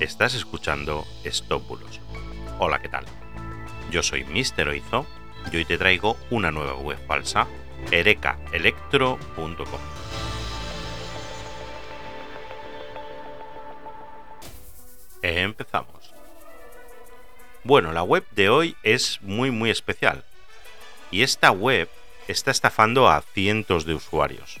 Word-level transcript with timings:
Estás 0.00 0.34
escuchando 0.34 1.06
Estópulos. 1.24 2.00
Hola, 2.58 2.80
¿qué 2.80 2.88
tal? 2.90 3.06
Yo 3.90 4.02
soy 4.02 4.24
Mr. 4.24 4.68
Oizo 4.68 5.06
y 5.50 5.56
hoy 5.56 5.64
te 5.64 5.78
traigo 5.78 6.18
una 6.28 6.50
nueva 6.50 6.74
web 6.74 6.98
falsa, 7.06 7.46
erecaelectro.com. 7.90 9.80
Empezamos. 15.22 16.12
Bueno, 17.64 17.92
la 17.94 18.02
web 18.02 18.26
de 18.32 18.50
hoy 18.50 18.76
es 18.82 19.18
muy 19.22 19.50
muy 19.50 19.70
especial. 19.70 20.24
Y 21.10 21.22
esta 21.22 21.52
web 21.52 21.88
está 22.28 22.50
estafando 22.50 23.08
a 23.08 23.22
cientos 23.22 23.86
de 23.86 23.94
usuarios. 23.94 24.58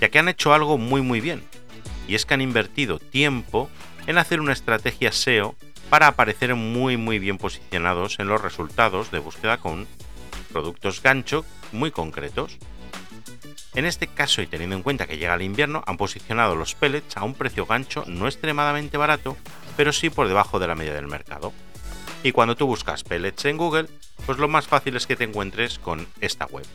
Ya 0.00 0.08
que 0.08 0.18
han 0.18 0.30
hecho 0.30 0.54
algo 0.54 0.78
muy 0.78 1.02
muy 1.02 1.20
bien. 1.20 1.44
Y 2.08 2.14
es 2.14 2.24
que 2.24 2.32
han 2.32 2.40
invertido 2.40 2.98
tiempo 2.98 3.68
en 4.06 4.18
hacer 4.18 4.40
una 4.40 4.52
estrategia 4.52 5.12
SEO 5.12 5.54
para 5.90 6.06
aparecer 6.06 6.54
muy 6.54 6.96
muy 6.96 7.18
bien 7.18 7.38
posicionados 7.38 8.18
en 8.18 8.28
los 8.28 8.40
resultados 8.40 9.10
de 9.10 9.18
búsqueda 9.18 9.58
con 9.58 9.86
productos 10.52 11.02
gancho 11.02 11.44
muy 11.72 11.90
concretos. 11.90 12.58
En 13.74 13.86
este 13.86 14.06
caso 14.06 14.42
y 14.42 14.46
teniendo 14.46 14.76
en 14.76 14.82
cuenta 14.82 15.06
que 15.06 15.16
llega 15.16 15.34
el 15.34 15.42
invierno, 15.42 15.82
han 15.86 15.96
posicionado 15.96 16.54
los 16.56 16.74
pellets 16.74 17.16
a 17.16 17.24
un 17.24 17.34
precio 17.34 17.64
gancho 17.64 18.04
no 18.06 18.26
extremadamente 18.26 18.98
barato, 18.98 19.36
pero 19.76 19.92
sí 19.92 20.10
por 20.10 20.28
debajo 20.28 20.58
de 20.58 20.66
la 20.66 20.74
media 20.74 20.92
del 20.92 21.06
mercado. 21.06 21.52
Y 22.22 22.32
cuando 22.32 22.54
tú 22.54 22.66
buscas 22.66 23.02
pellets 23.02 23.46
en 23.46 23.56
Google, 23.56 23.88
pues 24.26 24.38
lo 24.38 24.48
más 24.48 24.66
fácil 24.66 24.96
es 24.96 25.06
que 25.06 25.16
te 25.16 25.24
encuentres 25.24 25.78
con 25.78 26.06
esta 26.20 26.46
web. 26.46 26.66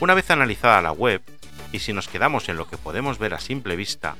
Una 0.00 0.14
vez 0.14 0.30
analizada 0.30 0.80
la 0.80 0.92
web, 0.92 1.22
y 1.72 1.80
si 1.80 1.92
nos 1.92 2.08
quedamos 2.08 2.48
en 2.48 2.56
lo 2.56 2.66
que 2.66 2.78
podemos 2.78 3.18
ver 3.18 3.34
a 3.34 3.40
simple 3.40 3.76
vista, 3.76 4.16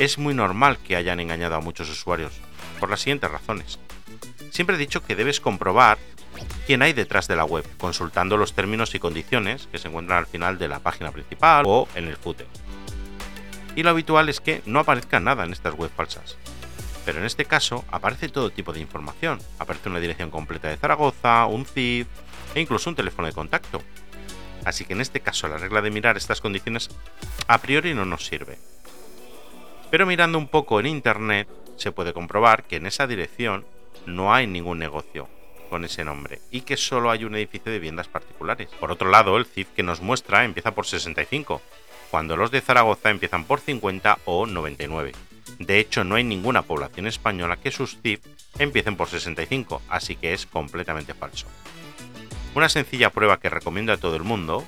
es 0.00 0.16
muy 0.16 0.32
normal 0.32 0.78
que 0.78 0.96
hayan 0.96 1.20
engañado 1.20 1.56
a 1.56 1.60
muchos 1.60 1.90
usuarios, 1.90 2.32
por 2.80 2.88
las 2.88 3.00
siguientes 3.00 3.30
razones. 3.30 3.78
Siempre 4.50 4.76
he 4.76 4.78
dicho 4.78 5.04
que 5.04 5.14
debes 5.14 5.40
comprobar 5.40 5.98
quién 6.66 6.80
hay 6.80 6.94
detrás 6.94 7.28
de 7.28 7.36
la 7.36 7.44
web, 7.44 7.66
consultando 7.76 8.38
los 8.38 8.54
términos 8.54 8.94
y 8.94 8.98
condiciones 8.98 9.68
que 9.70 9.76
se 9.76 9.88
encuentran 9.88 10.18
al 10.18 10.26
final 10.26 10.58
de 10.58 10.68
la 10.68 10.78
página 10.78 11.12
principal 11.12 11.64
o 11.66 11.86
en 11.94 12.08
el 12.08 12.16
footer. 12.16 12.46
Y 13.76 13.82
lo 13.82 13.90
habitual 13.90 14.30
es 14.30 14.40
que 14.40 14.62
no 14.64 14.80
aparezca 14.80 15.20
nada 15.20 15.44
en 15.44 15.52
estas 15.52 15.74
webs 15.74 15.94
falsas. 15.94 16.38
Pero 17.04 17.18
en 17.18 17.26
este 17.26 17.44
caso 17.44 17.84
aparece 17.90 18.30
todo 18.30 18.48
tipo 18.48 18.72
de 18.72 18.80
información. 18.80 19.38
Aparece 19.58 19.90
una 19.90 20.00
dirección 20.00 20.30
completa 20.30 20.68
de 20.68 20.78
Zaragoza, 20.78 21.44
un 21.44 21.66
CID 21.66 22.06
e 22.54 22.60
incluso 22.60 22.88
un 22.88 22.96
teléfono 22.96 23.28
de 23.28 23.34
contacto. 23.34 23.82
Así 24.64 24.86
que 24.86 24.94
en 24.94 25.02
este 25.02 25.20
caso 25.20 25.46
la 25.46 25.58
regla 25.58 25.82
de 25.82 25.90
mirar 25.90 26.16
estas 26.16 26.40
condiciones 26.40 26.88
a 27.48 27.58
priori 27.58 27.92
no 27.92 28.06
nos 28.06 28.24
sirve. 28.24 28.58
Pero 29.90 30.06
mirando 30.06 30.38
un 30.38 30.48
poco 30.48 30.78
en 30.78 30.86
internet 30.86 31.48
se 31.76 31.92
puede 31.92 32.12
comprobar 32.12 32.64
que 32.64 32.76
en 32.76 32.86
esa 32.86 33.06
dirección 33.06 33.64
no 34.06 34.32
hay 34.32 34.46
ningún 34.46 34.78
negocio 34.78 35.28
con 35.68 35.84
ese 35.84 36.04
nombre 36.04 36.40
y 36.50 36.62
que 36.62 36.76
solo 36.76 37.10
hay 37.10 37.24
un 37.24 37.34
edificio 37.34 37.72
de 37.72 37.78
viviendas 37.78 38.08
particulares. 38.08 38.68
Por 38.78 38.92
otro 38.92 39.10
lado, 39.10 39.36
el 39.36 39.46
CIF 39.46 39.68
que 39.74 39.82
nos 39.82 40.00
muestra 40.00 40.44
empieza 40.44 40.72
por 40.74 40.86
65, 40.86 41.60
cuando 42.10 42.36
los 42.36 42.50
de 42.50 42.60
Zaragoza 42.60 43.10
empiezan 43.10 43.44
por 43.44 43.60
50 43.60 44.18
o 44.24 44.46
99. 44.46 45.12
De 45.58 45.78
hecho, 45.78 46.04
no 46.04 46.16
hay 46.16 46.24
ninguna 46.24 46.62
población 46.62 47.06
española 47.06 47.56
que 47.56 47.70
sus 47.70 47.98
CIF 48.00 48.20
empiecen 48.58 48.96
por 48.96 49.08
65, 49.08 49.82
así 49.88 50.16
que 50.16 50.32
es 50.32 50.46
completamente 50.46 51.14
falso. 51.14 51.46
Una 52.54 52.68
sencilla 52.68 53.10
prueba 53.10 53.38
que 53.38 53.48
recomiendo 53.48 53.92
a 53.92 53.96
todo 53.96 54.16
el 54.16 54.24
mundo 54.24 54.64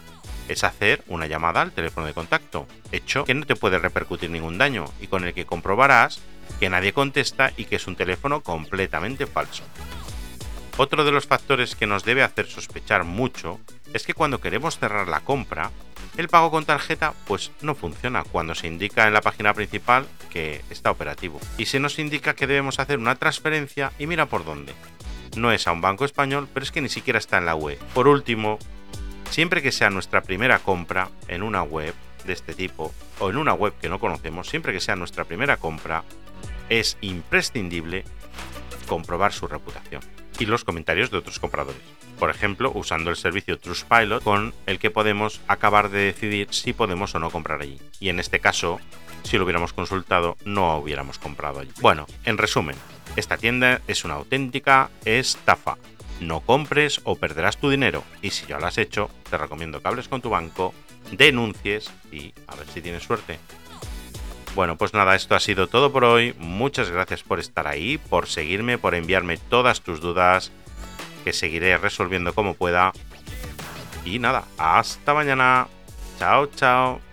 es 0.53 0.65
hacer 0.65 1.03
una 1.09 1.27
llamada 1.27 1.63
al 1.63 1.73
teléfono 1.73 2.07
de 2.07 2.15
contacto, 2.15 2.67
hecho 2.93 3.25
que 3.25 3.35
no 3.35 3.47
te 3.47 3.57
puede 3.57 3.79
repercutir 3.79 4.31
ningún 4.31 4.59
daño 4.59 4.85
y 5.01 5.07
con 5.07 5.25
el 5.25 5.35
que 5.35 5.47
comprobarás 5.47 6.21
que 6.61 6.71
nadie 6.71 6.93
contesta 6.93 7.53
y 7.57 7.65
que 7.65 7.77
es 7.77 7.87
un 7.87 7.97
teléfono 7.97 8.43
completamente 8.43 9.27
falso. 9.27 9.65
Otro 10.77 11.05
de 11.05 11.13
los 11.13 11.27
factores 11.27 11.77
que 11.77 11.87
nos 11.87 12.05
debe 12.05 12.23
hacer 12.23 12.47
sospechar 12.47 13.05
mucho 13.05 13.61
es 13.93 14.05
que 14.05 14.15
cuando 14.15 14.41
queremos 14.41 14.79
cerrar 14.79 15.07
la 15.09 15.21
compra, 15.21 15.71
el 16.17 16.29
pago 16.29 16.51
con 16.51 16.65
tarjeta 16.65 17.15
pues 17.27 17.51
no 17.61 17.75
funciona 17.75 18.25
cuando 18.25 18.55
se 18.55 18.67
indica 18.67 19.07
en 19.07 19.15
la 19.15 19.21
página 19.21 19.55
principal 19.55 20.07
que 20.31 20.63
está 20.71 20.91
operativo 20.91 21.41
y 21.59 21.67
se 21.67 21.81
nos 21.81 21.99
indica 21.99 22.35
que 22.35 22.47
debemos 22.47 22.79
hacer 22.79 22.99
una 22.99 23.17
transferencia 23.17 23.93
y 23.99 24.07
mira 24.07 24.27
por 24.27 24.45
dónde. 24.45 24.73
No 25.37 25.53
es 25.53 25.67
a 25.67 25.73
un 25.73 25.81
banco 25.81 26.05
español, 26.05 26.49
pero 26.53 26.65
es 26.65 26.73
que 26.73 26.83
ni 26.83 26.91
siquiera 26.91 27.19
está 27.19 27.39
en 27.39 27.47
la 27.47 27.55
web. 27.55 27.79
Por 27.95 28.09
último, 28.09 28.59
Siempre 29.33 29.63
que 29.63 29.73
sea 29.73 29.89
nuestra 29.89 30.21
primera 30.21 30.59
compra 30.59 31.09
en 31.27 31.43
una 31.43 31.63
web 31.63 31.95
de 32.27 32.35
este 32.35 32.53
tipo 32.53 32.93
o 33.19 33.31
en 33.31 33.39
una 33.39 33.55
web 33.55 33.73
que 33.81 33.89
no 33.89 33.99
conocemos, 33.99 34.47
siempre 34.47 34.75
que 34.75 34.81
sea 34.81 34.95
nuestra 34.95 35.25
primera 35.25 35.57
compra, 35.57 36.05
es 36.69 36.99
imprescindible 37.01 38.05
comprobar 38.87 39.33
su 39.33 39.47
reputación 39.47 40.03
y 40.39 40.45
los 40.45 40.65
comentarios 40.65 41.11
de 41.11 41.17
otros 41.17 41.39
compradores. 41.39 41.81
Por 42.19 42.29
ejemplo, 42.29 42.73
usando 42.75 43.09
el 43.09 43.17
servicio 43.17 43.59
Trustpilot 43.59 44.23
con 44.23 44.53
el 44.67 44.79
que 44.79 44.91
podemos 44.91 45.41
acabar 45.49 45.89
de 45.89 46.01
decidir 46.01 46.49
si 46.51 46.75
podemos 46.75 47.15
o 47.15 47.19
no 47.19 47.31
comprar 47.31 47.63
allí. 47.63 47.81
Y 48.01 48.11
en 48.11 48.21
este 48.21 48.39
caso, 48.39 48.81
si 49.23 49.39
lo 49.39 49.45
hubiéramos 49.45 49.73
consultado, 49.73 50.37
no 50.45 50.77
hubiéramos 50.77 51.19
comprado 51.19 51.61
allí. 51.61 51.73
Bueno, 51.81 52.05
en 52.27 52.37
resumen, 52.37 52.77
esta 53.17 53.39
tienda 53.39 53.81
es 53.89 54.05
una 54.05 54.15
auténtica 54.15 54.91
estafa 55.07 55.79
no 56.23 56.41
compres 56.41 57.01
o 57.05 57.17
perderás 57.17 57.59
tu 57.59 57.71
dinero. 57.71 58.05
Y 58.23 58.31
si 58.31 58.47
ya 58.47 58.59
lo 58.59 58.67
has 58.67 58.79
hecho, 58.79 59.11
te 59.29 59.37
recomiendo 59.37 59.81
que 59.81 59.89
hables 59.89 60.09
con 60.09 60.23
tu 60.23 60.31
banco, 60.31 60.75
denuncies 61.11 61.91
y 62.11 62.33
a 62.47 62.57
ver 62.57 62.67
si 62.69 62.81
tienes 62.81 63.03
suerte. 63.03 63.39
Bueno, 64.55 64.77
pues 64.77 64.93
nada, 64.93 65.15
esto 65.15 65.35
ha 65.35 65.41
sido 65.41 65.67
todo 65.67 65.93
por 65.93 66.05
hoy. 66.05 66.35
Muchas 66.39 66.91
gracias 66.91 67.23
por 67.23 67.41
estar 67.41 67.67
ahí, 67.67 67.99
por 67.99 68.27
seguirme, 68.27 68.77
por 68.77 68.95
enviarme 68.95 69.39
todas 69.39 69.81
tus 69.81 70.01
dudas, 70.01 70.53
que 71.25 71.33
seguiré 71.33 71.77
resolviendo 71.79 72.35
como 72.35 72.55
pueda. 72.55 72.93
Y 74.05 74.19
nada, 74.19 74.45
hasta 74.59 75.15
mañana. 75.15 75.69
Chao, 76.19 76.47
chao. 76.47 77.12